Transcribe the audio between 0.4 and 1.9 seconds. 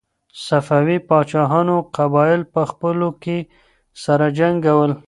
صفوي پاچاهانو